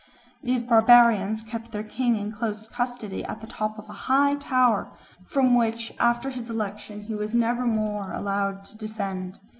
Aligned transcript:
These 0.41 0.63
barbarians 0.63 1.43
kept 1.43 1.71
their 1.71 1.83
king 1.83 2.15
in 2.15 2.31
close 2.31 2.67
custody 2.67 3.23
at 3.23 3.39
the 3.39 3.45
top 3.45 3.77
of 3.77 3.87
a 3.87 3.93
high 4.09 4.33
tower, 4.33 4.89
from 5.27 5.53
which 5.53 5.93
after 5.99 6.31
his 6.31 6.49
election 6.49 7.03
he 7.03 7.13
was 7.13 7.35
never 7.35 7.67
more 7.67 8.11
allowed 8.11 8.65
to 8.65 8.75
descend. 8.79 9.37